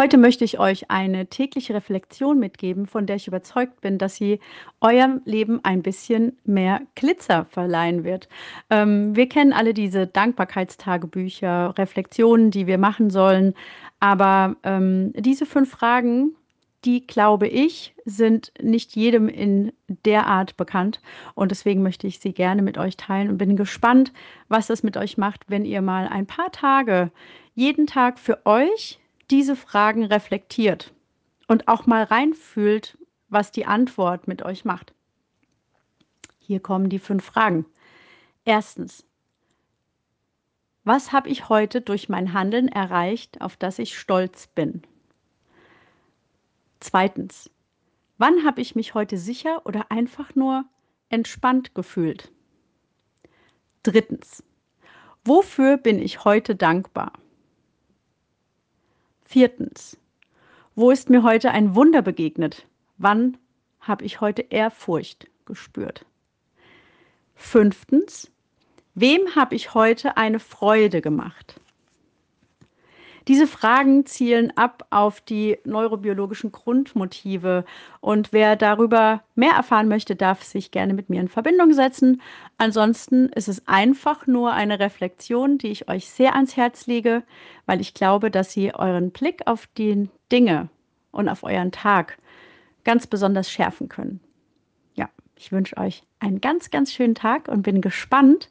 [0.00, 4.40] Heute möchte ich euch eine tägliche Reflexion mitgeben, von der ich überzeugt bin, dass sie
[4.80, 8.26] eurem Leben ein bisschen mehr Glitzer verleihen wird.
[8.70, 13.52] Ähm, wir kennen alle diese Dankbarkeitstagebücher, Reflexionen, die wir machen sollen,
[13.98, 16.34] aber ähm, diese fünf Fragen,
[16.86, 19.70] die glaube ich, sind nicht jedem in
[20.06, 21.02] der Art bekannt
[21.34, 24.14] und deswegen möchte ich sie gerne mit euch teilen und bin gespannt,
[24.48, 27.10] was das mit euch macht, wenn ihr mal ein paar Tage
[27.54, 28.99] jeden Tag für euch
[29.30, 30.92] diese Fragen reflektiert
[31.46, 34.92] und auch mal reinfühlt, was die Antwort mit euch macht.
[36.38, 37.64] Hier kommen die fünf Fragen.
[38.44, 39.06] Erstens,
[40.82, 44.82] was habe ich heute durch mein Handeln erreicht, auf das ich stolz bin?
[46.80, 47.50] Zweitens,
[48.18, 50.64] wann habe ich mich heute sicher oder einfach nur
[51.08, 52.32] entspannt gefühlt?
[53.82, 54.42] Drittens,
[55.24, 57.12] wofür bin ich heute dankbar?
[59.30, 59.96] Viertens.
[60.74, 62.66] Wo ist mir heute ein Wunder begegnet?
[62.98, 63.36] Wann
[63.78, 66.04] habe ich heute Ehrfurcht gespürt?
[67.36, 68.28] Fünftens.
[68.96, 71.60] Wem habe ich heute eine Freude gemacht?
[73.30, 77.64] Diese Fragen zielen ab auf die neurobiologischen Grundmotive
[78.00, 82.20] und wer darüber mehr erfahren möchte, darf sich gerne mit mir in Verbindung setzen.
[82.58, 87.22] Ansonsten ist es einfach nur eine Reflexion, die ich euch sehr ans Herz lege,
[87.66, 90.68] weil ich glaube, dass sie euren Blick auf die Dinge
[91.12, 92.18] und auf euren Tag
[92.82, 94.18] ganz besonders schärfen können.
[94.94, 98.50] Ja, ich wünsche euch einen ganz, ganz schönen Tag und bin gespannt,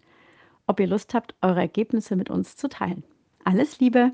[0.68, 3.04] ob ihr Lust habt, eure Ergebnisse mit uns zu teilen.
[3.44, 4.14] Alles Liebe!